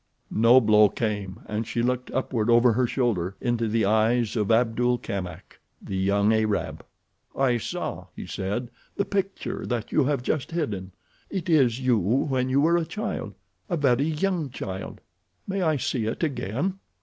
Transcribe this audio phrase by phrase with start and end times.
[0.33, 5.59] No blow came and she looked upward over her shoulder—into the eyes of Abdul Kamak,
[5.79, 6.83] the young Arab.
[7.35, 10.91] "I saw," he said, "the picture that you have just hidden.
[11.29, 15.01] It is you when you were a child—a very young child.
[15.45, 16.79] May I see it again?"